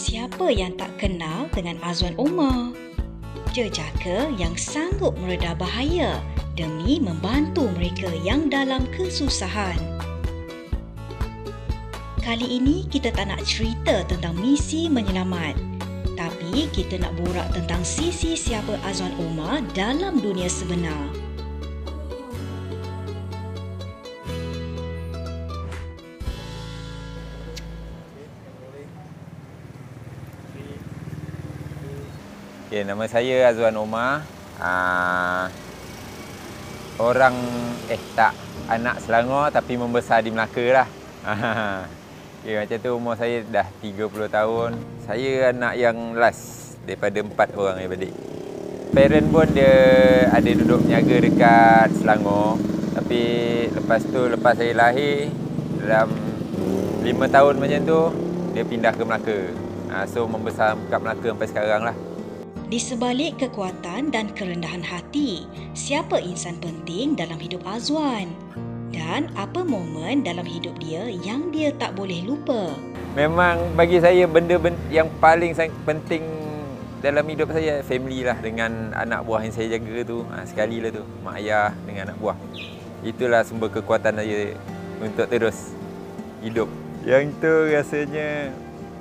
Siapa 0.00 0.48
yang 0.48 0.80
tak 0.80 0.96
kenal 0.96 1.52
dengan 1.52 1.76
Azwan 1.84 2.16
Omar? 2.16 2.72
Jejaka 3.52 4.32
yang 4.40 4.56
sanggup 4.56 5.12
mereda 5.20 5.52
bahaya 5.52 6.24
demi 6.56 6.96
membantu 6.96 7.68
mereka 7.76 8.08
yang 8.24 8.48
dalam 8.48 8.88
kesusahan. 8.96 9.76
Kali 12.16 12.48
ini 12.48 12.88
kita 12.88 13.12
tak 13.12 13.28
nak 13.28 13.44
cerita 13.44 14.00
tentang 14.08 14.40
misi 14.40 14.88
menyelamat. 14.88 15.60
Tapi 16.16 16.72
kita 16.72 16.96
nak 16.96 17.20
borak 17.20 17.52
tentang 17.52 17.84
sisi 17.84 18.40
siapa 18.40 18.80
Azwan 18.80 19.12
Omar 19.20 19.60
dalam 19.76 20.16
dunia 20.16 20.48
sebenar. 20.48 21.19
Okay, 32.70 32.86
nama 32.86 33.02
saya 33.10 33.50
Azwan 33.50 33.74
Omar. 33.82 34.22
Uh, 34.62 35.50
orang 37.02 37.34
eh 37.90 37.98
tak 38.14 38.30
anak 38.70 39.02
Selangor 39.02 39.50
tapi 39.50 39.74
membesar 39.74 40.22
di 40.22 40.30
Melaka 40.30 40.62
lah. 40.70 40.88
okay, 42.46 42.62
macam 42.62 42.78
tu 42.78 42.90
umur 42.94 43.18
saya 43.18 43.42
dah 43.42 43.66
30 43.82 44.14
tahun. 44.30 44.78
Saya 45.02 45.50
anak 45.50 45.82
yang 45.82 46.14
last 46.14 46.78
daripada 46.86 47.18
empat 47.18 47.58
orang 47.58 47.82
adik-adik. 47.82 48.14
Parent 48.94 49.26
pun 49.34 49.50
dia 49.50 49.74
ada 50.30 50.50
duduk 50.54 50.86
niaga 50.86 51.26
dekat 51.26 51.90
Selangor. 51.98 52.54
Tapi 52.94 53.22
lepas 53.66 53.98
tu 54.06 54.30
lepas 54.30 54.54
saya 54.54 54.78
lahir 54.78 55.26
dalam 55.82 56.14
5 57.02 57.34
tahun 57.34 57.54
macam 57.58 57.80
tu 57.82 58.00
dia 58.54 58.62
pindah 58.62 58.94
ke 58.94 59.02
Melaka. 59.02 59.38
Uh, 59.90 60.06
so 60.06 60.22
membesar 60.30 60.78
kat 60.86 61.02
Melaka 61.02 61.34
sampai 61.34 61.50
sekarang 61.50 61.82
lah. 61.82 61.98
Di 62.70 62.78
sebalik 62.78 63.42
kekuatan 63.42 64.14
dan 64.14 64.30
kerendahan 64.30 64.86
hati, 64.86 65.42
siapa 65.74 66.22
insan 66.22 66.54
penting 66.62 67.18
dalam 67.18 67.34
hidup 67.34 67.66
Azwan? 67.66 68.30
Dan 68.94 69.26
apa 69.34 69.66
momen 69.66 70.22
dalam 70.22 70.46
hidup 70.46 70.78
dia 70.78 71.02
yang 71.10 71.50
dia 71.50 71.74
tak 71.74 71.98
boleh 71.98 72.22
lupa? 72.22 72.70
Memang 73.18 73.74
bagi 73.74 73.98
saya 73.98 74.22
benda 74.30 74.54
yang 74.86 75.10
paling 75.18 75.50
penting 75.82 76.22
dalam 77.02 77.26
hidup 77.26 77.50
saya 77.50 77.82
family 77.82 78.22
lah 78.22 78.38
dengan 78.38 78.94
anak 78.94 79.26
buah 79.26 79.50
yang 79.50 79.54
saya 79.58 79.74
jaga 79.74 80.06
tu. 80.06 80.22
Ha, 80.30 80.46
sekali 80.46 80.78
lah 80.78 80.94
tu, 80.94 81.02
mak 81.26 81.42
ayah 81.42 81.74
dengan 81.82 82.14
anak 82.14 82.22
buah. 82.22 82.38
Itulah 83.02 83.42
sumber 83.42 83.74
kekuatan 83.74 84.14
saya 84.14 84.54
untuk 85.02 85.26
terus 85.26 85.74
hidup. 86.38 86.70
Yang 87.02 87.34
tu 87.42 87.50
rasanya 87.66 88.54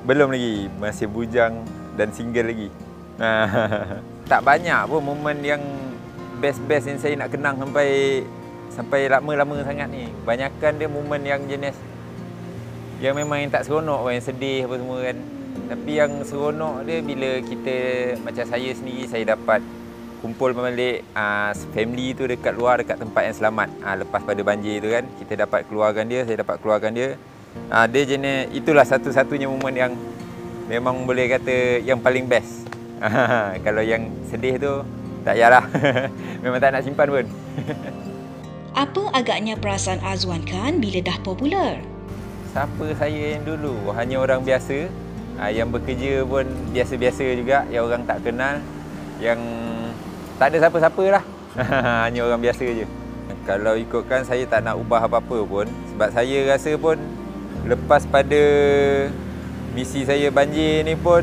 belum 0.10 0.34
lagi, 0.34 0.74
masih 0.82 1.06
bujang 1.06 1.62
dan 1.94 2.10
single 2.10 2.50
lagi. 2.50 2.89
tak 4.32 4.42
banyak 4.42 4.82
pun 4.88 5.02
momen 5.04 5.38
yang 5.44 5.62
best-best 6.40 6.88
yang 6.88 7.00
saya 7.00 7.14
nak 7.20 7.36
kenang 7.36 7.60
sampai 7.60 8.24
sampai 8.72 9.12
lama-lama 9.12 9.60
sangat 9.62 9.92
ni. 9.92 10.08
Banyakkan 10.24 10.80
dia 10.80 10.88
momen 10.88 11.22
yang 11.28 11.44
jenis 11.44 11.76
yang 13.00 13.16
memang 13.16 13.44
yang 13.44 13.52
tak 13.52 13.68
seronok 13.68 14.12
yang 14.12 14.24
sedih 14.24 14.68
apa 14.68 14.76
semua 14.80 15.00
kan. 15.04 15.18
Tapi 15.70 15.92
yang 15.92 16.12
seronok 16.24 16.76
dia 16.88 16.98
bila 17.04 17.30
kita 17.44 17.76
macam 18.24 18.46
saya 18.48 18.70
sendiri 18.72 19.04
saya 19.06 19.24
dapat 19.36 19.60
kumpul 20.20 20.52
balik 20.52 21.08
uh, 21.16 21.56
family 21.72 22.12
tu 22.12 22.28
dekat 22.28 22.52
luar 22.56 22.84
dekat 22.84 23.00
tempat 23.00 23.32
yang 23.32 23.36
selamat 23.36 23.70
uh, 23.80 23.96
lepas 24.04 24.22
pada 24.24 24.42
banjir 24.44 24.84
tu 24.84 24.92
kan 24.92 25.08
kita 25.16 25.48
dapat 25.48 25.64
keluarkan 25.72 26.06
dia 26.12 26.28
saya 26.28 26.44
dapat 26.44 26.60
keluarkan 26.60 26.92
dia 26.92 27.16
uh, 27.72 27.88
dia 27.88 28.04
jenis 28.04 28.52
itulah 28.52 28.84
satu-satunya 28.84 29.48
momen 29.48 29.76
yang 29.80 29.92
memang 30.68 31.08
boleh 31.08 31.32
kata 31.32 31.82
yang 31.88 32.04
paling 32.04 32.28
best 32.28 32.69
kalau 33.66 33.84
yang 33.84 34.12
sedih 34.28 34.60
tu 34.60 34.74
tak 35.24 35.36
payahlah. 35.36 35.66
Memang 36.44 36.60
tak 36.60 36.72
nak 36.76 36.84
simpan 36.84 37.08
pun. 37.12 37.26
Apa 38.84 39.04
agaknya 39.12 39.60
perasaan 39.60 40.00
Azwan 40.06 40.46
kan 40.46 40.80
bila 40.80 41.04
dah 41.04 41.18
popular? 41.26 41.82
Siapa 42.56 42.86
saya 42.96 43.38
yang 43.38 43.44
dulu? 43.44 43.92
Hanya 43.92 44.22
orang 44.24 44.46
biasa. 44.46 44.88
Ah, 45.40 45.52
yang 45.52 45.72
bekerja 45.72 46.24
pun 46.28 46.48
biasa-biasa 46.72 47.24
juga. 47.36 47.68
Yang 47.68 47.84
orang 47.92 48.04
tak 48.08 48.20
kenal. 48.24 48.56
Yang 49.20 49.40
tak 50.40 50.56
ada 50.56 50.58
siapa-siapa 50.68 51.04
lah. 51.12 51.24
Hanya 52.08 52.24
orang 52.24 52.40
biasa 52.40 52.64
je. 52.64 52.86
Kalau 53.44 53.74
ikutkan 53.74 54.22
saya 54.24 54.46
tak 54.46 54.64
nak 54.64 54.78
ubah 54.78 55.10
apa-apa 55.10 55.38
pun. 55.44 55.66
Sebab 55.96 56.10
saya 56.14 56.38
rasa 56.48 56.72
pun 56.80 56.98
lepas 57.68 58.06
pada 58.08 58.42
misi 59.76 60.06
saya 60.06 60.32
banjir 60.32 60.86
ni 60.86 60.96
pun 60.98 61.22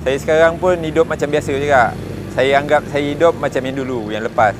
saya 0.00 0.16
sekarang 0.16 0.56
pun 0.56 0.80
hidup 0.80 1.04
macam 1.04 1.28
biasa 1.28 1.52
juga. 1.60 1.92
Saya 2.32 2.62
anggap 2.62 2.88
saya 2.88 3.04
hidup 3.12 3.36
macam 3.36 3.60
yang 3.66 3.76
dulu, 3.76 4.08
yang 4.08 4.24
lepas. 4.24 4.56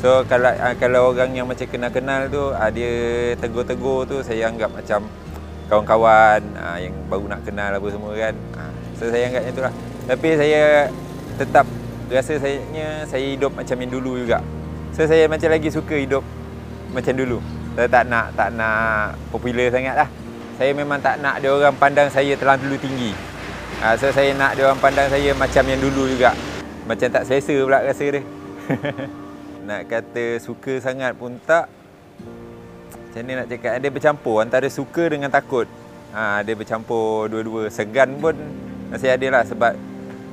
So 0.00 0.24
kalau 0.24 0.48
ah, 0.48 0.74
kalau 0.80 1.12
orang 1.12 1.36
yang 1.36 1.44
macam 1.44 1.68
kenal-kenal 1.68 2.26
tu, 2.32 2.50
ah, 2.56 2.72
dia 2.72 2.90
tegur-tegur 3.36 4.08
tu 4.08 4.16
saya 4.24 4.48
anggap 4.48 4.72
macam 4.72 5.04
kawan-kawan 5.68 6.40
ah, 6.56 6.80
yang 6.80 6.96
baru 7.06 7.28
nak 7.28 7.44
kenal 7.44 7.70
apa 7.70 7.86
semua 7.92 8.12
kan. 8.16 8.34
So 8.96 9.12
saya 9.12 9.28
anggap 9.28 9.42
macam 9.44 9.54
itulah. 9.54 9.74
Tapi 10.08 10.28
saya 10.34 10.62
tetap 11.38 11.66
rasa 12.10 12.32
saya 12.42 12.58
saya 13.06 13.26
hidup 13.30 13.54
macam 13.54 13.76
yang 13.78 13.92
dulu 13.94 14.18
juga. 14.18 14.42
So 14.96 15.06
saya 15.06 15.30
macam 15.30 15.48
lagi 15.54 15.70
suka 15.70 15.94
hidup 15.94 16.24
macam 16.90 17.14
dulu. 17.14 17.38
Saya 17.78 17.86
tak 17.86 18.04
nak 18.10 18.34
tak 18.34 18.50
nak 18.58 19.14
popular 19.30 19.70
sangat 19.70 19.94
lah. 19.94 20.08
Saya 20.58 20.74
memang 20.74 20.98
tak 20.98 21.22
nak 21.22 21.38
dia 21.38 21.54
orang 21.54 21.76
pandang 21.78 22.10
saya 22.10 22.34
terlalu 22.34 22.74
tinggi. 22.82 23.12
Ha, 23.80 23.96
so 23.96 24.12
saya 24.12 24.36
nak 24.36 24.60
dia 24.60 24.68
orang 24.68 24.76
pandang 24.76 25.08
saya 25.08 25.32
macam 25.32 25.64
yang 25.64 25.80
dulu 25.80 26.04
juga. 26.04 26.36
Macam 26.84 27.08
tak 27.08 27.24
selesa 27.24 27.56
pula 27.64 27.80
rasa 27.80 28.04
dia. 28.12 28.20
nak 29.68 29.88
kata 29.88 30.36
suka 30.36 30.84
sangat 30.84 31.16
pun 31.16 31.40
tak. 31.48 31.64
Macam 32.92 33.22
ni 33.24 33.32
nak 33.32 33.48
cakap, 33.48 33.80
dia 33.80 33.88
bercampur 33.88 34.44
antara 34.44 34.68
suka 34.68 35.08
dengan 35.08 35.32
takut. 35.32 35.64
Ha, 36.12 36.44
dia 36.44 36.52
bercampur 36.52 37.32
dua-dua. 37.32 37.72
Segan 37.72 38.20
pun 38.20 38.36
masih 38.92 39.16
ada 39.16 39.26
lah 39.32 39.42
sebab 39.48 39.72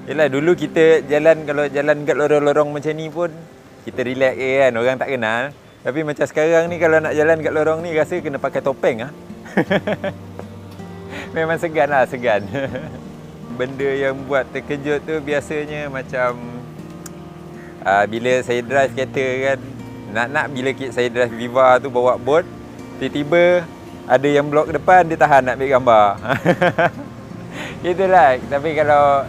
Yelah 0.07 0.27
dulu 0.31 0.55
kita 0.55 1.03
jalan 1.03 1.43
kalau 1.43 1.67
jalan 1.67 2.07
kat 2.07 2.15
lorong-lorong 2.15 2.71
macam 2.71 2.95
ni 2.95 3.11
pun 3.11 3.27
kita 3.83 4.07
relax 4.07 4.39
je 4.39 4.51
kan, 4.59 4.71
orang 4.75 4.99
tak 4.99 5.09
kenal. 5.15 5.43
Tapi 5.87 5.99
macam 6.03 6.25
sekarang 6.27 6.63
ni 6.67 6.79
kalau 6.83 6.99
nak 6.99 7.15
jalan 7.15 7.39
kat 7.39 7.53
lorong 7.55 7.79
ni 7.79 7.95
rasa 7.95 8.19
kena 8.19 8.43
pakai 8.43 8.59
topeng 8.59 9.07
ah. 9.07 9.11
Memang 11.35 11.59
segan 11.59 11.87
lah, 11.91 12.03
segan. 12.07 12.43
benda 13.57 13.89
yang 13.89 14.13
buat 14.29 14.45
terkejut 14.53 15.01
tu 15.01 15.17
biasanya 15.25 15.89
macam 15.89 16.37
uh, 17.81 18.05
bila 18.05 18.45
saya 18.45 18.61
drive 18.61 18.93
kereta 18.93 19.25
kan 19.49 19.59
nak-nak 20.13 20.45
bila 20.53 20.69
saya 20.93 21.09
drive 21.09 21.33
Viva 21.33 21.81
tu 21.81 21.89
bawa 21.89 22.15
bot 22.21 22.45
tiba-tiba 23.01 23.65
ada 24.07 24.27
yang 24.29 24.47
blok 24.47 24.71
depan 24.71 25.03
dia 25.09 25.19
tahan 25.19 25.43
nak 25.43 25.59
ambil 25.59 25.69
gambar. 25.73 26.07
Itulah 27.91 28.39
tapi 28.47 28.69
kalau 28.77 29.27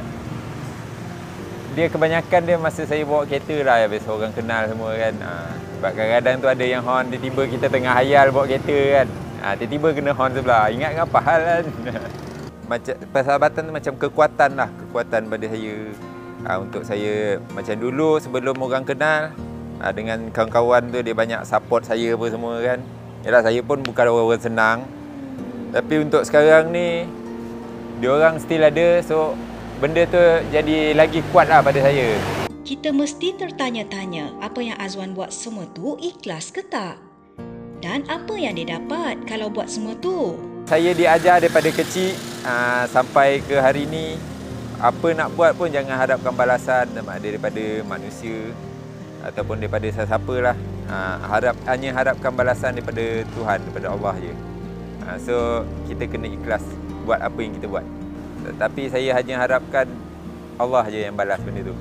dia 1.74 1.86
kebanyakan 1.90 2.40
dia 2.46 2.56
masa 2.60 2.82
saya 2.86 3.02
bawa 3.02 3.26
kereta 3.26 3.56
lah 3.64 3.88
biasa 3.88 4.08
orang 4.12 4.32
kenal 4.36 4.62
semua 4.68 4.92
kan. 4.94 5.14
Uh, 5.18 5.50
sebab 5.78 5.90
kadang-kadang 5.96 6.34
tu 6.38 6.48
ada 6.52 6.64
yang 6.68 6.82
horn 6.84 7.06
tiba-tiba 7.10 7.42
kita 7.58 7.66
tengah 7.72 7.92
hayal 7.96 8.28
bawa 8.30 8.44
kereta 8.44 8.78
kan. 9.02 9.08
Uh, 9.40 9.54
tiba-tiba 9.58 9.88
kena 9.96 10.12
horn 10.14 10.32
sebelah. 10.36 10.70
Ingat 10.70 10.90
apa 11.00 11.18
hal 11.24 11.40
kan 11.42 11.64
macam 12.68 12.94
persahabatan 13.10 13.64
tu 13.64 13.72
macam 13.72 13.92
kekuatan 13.96 14.50
lah 14.60 14.68
kekuatan 14.68 15.32
pada 15.32 15.46
saya 15.48 15.74
ha, 16.44 16.60
untuk 16.60 16.84
saya 16.84 17.40
macam 17.56 17.74
dulu 17.80 18.20
sebelum 18.20 18.60
orang 18.60 18.84
kenal 18.84 19.32
ha, 19.80 19.90
dengan 19.90 20.28
kawan-kawan 20.28 20.92
tu 20.92 21.00
dia 21.00 21.16
banyak 21.16 21.40
support 21.48 21.88
saya 21.88 22.14
apa 22.14 22.26
semua 22.28 22.60
kan. 22.60 22.78
Yalah 23.24 23.42
saya 23.42 23.60
pun 23.64 23.80
bukan 23.82 24.04
orang-orang 24.12 24.42
senang. 24.44 24.78
Tapi 25.72 25.94
untuk 26.04 26.22
sekarang 26.28 26.70
ni 26.70 27.08
dia 27.98 28.14
orang 28.14 28.38
still 28.38 28.62
ada 28.62 29.02
so 29.02 29.34
benda 29.80 30.06
tu 30.06 30.20
jadi 30.52 30.92
lagi 30.92 31.24
kuat 31.32 31.48
lah 31.48 31.64
pada 31.64 31.80
saya. 31.80 32.14
Kita 32.68 32.92
mesti 32.92 33.32
tertanya-tanya 33.32 34.44
apa 34.44 34.60
yang 34.60 34.76
Azwan 34.76 35.16
buat 35.16 35.32
semua 35.32 35.64
tu 35.72 35.96
ikhlas 35.96 36.52
ke 36.52 36.60
tak? 36.68 37.00
Dan 37.80 38.04
apa 38.12 38.36
yang 38.36 38.58
dia 38.60 38.76
dapat 38.76 39.24
kalau 39.24 39.48
buat 39.48 39.72
semua 39.72 39.96
tu? 39.96 40.36
Saya 40.68 40.92
diajar 40.92 41.40
daripada 41.40 41.72
kecil 41.72 42.12
uh, 42.48 42.84
sampai 42.88 43.44
ke 43.44 43.60
hari 43.60 43.84
ini 43.84 44.16
apa 44.80 45.10
nak 45.12 45.34
buat 45.34 45.58
pun 45.58 45.68
jangan 45.68 45.98
harapkan 45.98 46.32
balasan 46.32 46.86
daripada 46.96 47.64
manusia 47.84 48.54
ataupun 49.26 49.60
daripada 49.60 49.86
siapa 49.90 50.34
lah. 50.40 50.56
Uh, 50.88 51.16
harap 51.28 51.52
hanya 51.68 51.92
harapkan 51.92 52.32
balasan 52.32 52.72
daripada 52.72 53.04
Tuhan 53.36 53.58
daripada 53.68 53.86
Allah 53.92 54.14
je. 54.24 54.32
Uh, 55.04 55.16
so 55.20 55.34
kita 55.84 56.08
kena 56.08 56.30
ikhlas 56.32 56.64
buat 57.04 57.20
apa 57.20 57.38
yang 57.44 57.52
kita 57.58 57.68
buat. 57.68 57.84
Tapi 58.56 58.88
saya 58.88 59.12
hanya 59.12 59.44
harapkan 59.44 59.84
Allah 60.56 60.88
je 60.88 61.04
yang 61.04 61.12
balas 61.12 61.36
benda 61.44 61.68
tu. 61.68 61.74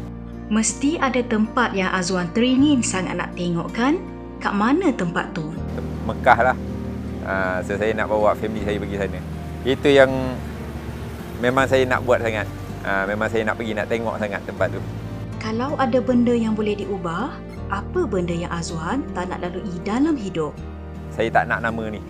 Mesti 0.47 0.99
ada 0.99 1.19
tempat 1.23 1.75
yang 1.75 1.91
Azwan 1.91 2.31
teringin 2.31 2.83
sangat 2.83 3.15
nak 3.19 3.31
tengok 3.35 3.71
kan? 3.71 3.99
Kat 4.39 4.55
mana 4.55 4.91
tempat 4.95 5.31
tu? 5.31 5.43
Mekah 6.07 6.39
lah. 6.51 6.57
Ha, 7.27 7.59
so 7.67 7.75
saya 7.75 7.91
nak 7.91 8.07
bawa 8.07 8.31
family 8.35 8.63
saya 8.63 8.79
pergi 8.79 8.95
sana. 8.95 9.19
Itu 9.67 9.91
yang 9.91 10.11
memang 11.39 11.65
saya 11.69 11.83
nak 11.85 12.03
buat 12.03 12.19
sangat. 12.21 12.47
Ha, 12.87 13.03
memang 13.03 13.27
saya 13.27 13.43
nak 13.43 13.55
pergi 13.59 13.73
nak 13.75 13.87
tengok 13.91 14.15
sangat 14.21 14.41
tempat 14.47 14.67
tu. 14.71 14.81
Kalau 15.37 15.77
ada 15.77 15.99
benda 16.01 16.33
yang 16.33 16.57
boleh 16.57 16.73
diubah, 16.73 17.29
apa 17.69 17.99
benda 18.07 18.33
yang 18.33 18.49
Azwan 18.49 19.03
tak 19.11 19.29
nak 19.29 19.43
lalui 19.43 19.75
dalam 19.83 20.15
hidup? 20.15 20.55
Saya 21.13 21.29
tak 21.29 21.45
nak 21.51 21.61
nama 21.61 21.83
ni. 21.91 22.01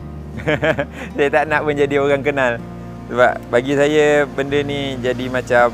saya 1.18 1.30
tak 1.34 1.46
nak 1.50 1.62
menjadi 1.66 1.96
orang 1.98 2.22
kenal. 2.24 2.62
Sebab 3.08 3.34
bagi 3.48 3.74
saya 3.74 4.28
benda 4.28 4.60
ni 4.62 5.00
jadi 5.00 5.32
macam 5.32 5.72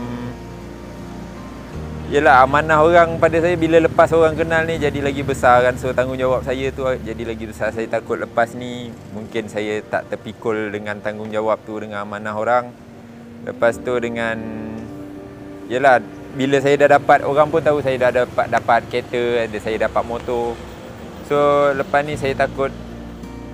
Yelah 2.13 2.45
amanah 2.45 2.85
orang 2.85 3.17
pada 3.17 3.41
saya 3.41 3.57
bila 3.57 3.81
lepas 3.81 4.13
orang 4.13 4.37
kenal 4.37 4.69
ni 4.69 4.77
jadi 4.77 5.01
lagi 5.01 5.25
besar 5.25 5.65
kan 5.65 5.73
So 5.81 5.89
tanggungjawab 5.97 6.45
saya 6.45 6.69
tu 6.69 6.85
jadi 6.85 7.25
lagi 7.25 7.49
besar 7.49 7.73
Saya 7.73 7.89
takut 7.89 8.21
lepas 8.21 8.53
ni 8.53 8.93
mungkin 9.17 9.49
saya 9.49 9.81
tak 9.81 10.13
terpikul 10.13 10.69
dengan 10.69 11.01
tanggungjawab 11.01 11.65
tu 11.65 11.81
dengan 11.81 12.05
amanah 12.05 12.37
orang 12.37 12.69
Lepas 13.43 13.75
tu 13.79 13.93
dengan 13.99 14.39
Yelah 15.71 16.03
bila 16.33 16.57
saya 16.59 16.75
dah 16.75 16.97
dapat 16.97 17.23
orang 17.23 17.47
pun 17.47 17.61
tahu 17.61 17.79
saya 17.79 17.95
dah 18.09 18.25
dapat 18.25 18.45
dapat 18.49 18.79
kereta 18.89 19.47
ada 19.47 19.57
saya 19.61 19.77
dapat 19.85 20.03
motor. 20.03 20.57
So 21.29 21.37
lepas 21.77 22.03
ni 22.03 22.17
saya 22.19 22.33
takut 22.35 22.73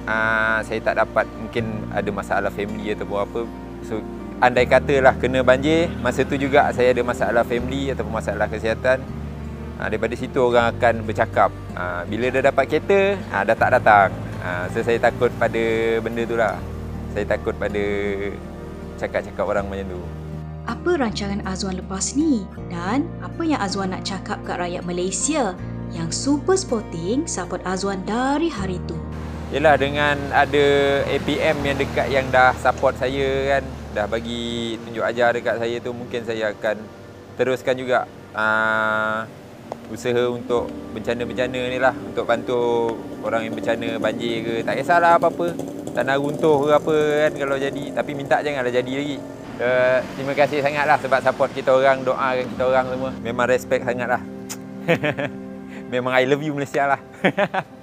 uh, 0.07 0.57
saya 0.63 0.79
tak 0.81 0.95
dapat 0.97 1.27
mungkin 1.37 1.85
ada 1.93 2.09
masalah 2.09 2.49
family 2.49 2.95
atau 2.95 3.19
apa. 3.19 3.45
So 3.85 3.99
andai 4.39 4.65
katalah 4.65 5.19
kena 5.19 5.43
banjir 5.43 5.91
masa 5.99 6.23
tu 6.23 6.39
juga 6.39 6.71
saya 6.71 6.95
ada 6.95 7.03
masalah 7.03 7.43
family 7.43 7.91
ataupun 7.93 8.13
masalah 8.15 8.47
kesihatan. 8.47 9.03
Uh, 9.79 9.87
daripada 9.87 10.15
situ 10.17 10.39
orang 10.39 10.75
akan 10.75 11.03
bercakap 11.07 11.51
uh, 11.77 12.03
bila 12.09 12.31
dah 12.31 12.51
dapat 12.51 12.63
kereta 12.67 13.19
uh, 13.31 13.43
dah 13.43 13.55
tak 13.59 13.69
datang. 13.75 14.09
Uh, 14.39 14.65
so 14.71 14.81
saya 14.81 14.97
takut 14.97 15.29
pada 15.35 15.61
benda 15.99 16.23
tu 16.25 16.39
lah. 16.39 16.55
Saya 17.11 17.25
takut 17.27 17.53
pada 17.59 17.83
cakap-cakap 18.99 19.45
orang 19.47 19.65
macam 19.71 19.95
tu. 19.95 20.01
Apa 20.67 20.99
rancangan 20.99 21.41
Azwan 21.47 21.79
lepas 21.79 22.13
ni? 22.13 22.45
Dan 22.67 23.07
apa 23.23 23.41
yang 23.41 23.57
Azwan 23.63 23.95
nak 23.95 24.05
cakap 24.05 24.43
kat 24.43 24.59
rakyat 24.59 24.83
Malaysia 24.85 25.55
yang 25.95 26.13
super 26.13 26.53
sporting 26.53 27.25
support 27.25 27.63
Azwan 27.65 28.05
dari 28.05 28.51
hari 28.51 28.77
tu. 28.85 28.99
Yalah 29.49 29.81
dengan 29.81 30.13
ada 30.29 30.65
APM 31.09 31.57
yang 31.65 31.77
dekat 31.79 32.07
yang 32.13 32.25
dah 32.29 32.53
support 32.61 32.93
saya 33.01 33.57
kan, 33.57 33.63
dah 33.97 34.05
bagi 34.05 34.77
tunjuk 34.85 35.01
ajar 35.01 35.33
dekat 35.33 35.57
saya 35.57 35.81
tu 35.81 35.89
mungkin 35.89 36.21
saya 36.21 36.53
akan 36.53 36.77
teruskan 37.33 37.73
juga 37.73 38.05
uh, 38.37 39.25
usaha 39.89 40.29
untuk 40.29 40.69
bencana-bencana 40.93 41.59
ni 41.65 41.81
lah 41.81 41.97
untuk 41.97 42.29
bantu 42.29 42.93
orang 43.25 43.49
yang 43.49 43.57
bencana 43.57 43.97
banjir 43.97 44.45
ke. 44.45 44.55
Tak 44.61 44.77
kisahlah 44.77 45.17
apa-apa 45.17 45.57
tanah 45.99 46.15
runtuh 46.15 46.57
ke 46.63 46.71
apa 46.79 46.95
kan 47.27 47.31
kalau 47.35 47.55
jadi 47.59 47.83
tapi 47.91 48.11
minta 48.15 48.39
janganlah 48.39 48.71
jadi 48.71 48.93
lagi 48.95 49.17
Uh, 49.59 49.99
terima 50.15 50.31
kasih 50.39 50.63
sangatlah 50.63 50.95
sebab 51.03 51.19
support 51.19 51.51
kita 51.51 51.75
orang, 51.75 51.99
doakan 51.99 52.47
kita 52.47 52.63
orang 52.63 52.85
semua. 52.95 53.11
Memang 53.19 53.43
respect 53.43 53.83
sangatlah. 53.83 54.23
Memang 55.91 56.15
I 56.15 56.23
love 56.23 56.39
you 56.39 56.55
Malaysia 56.55 56.87
lah. 56.87 57.03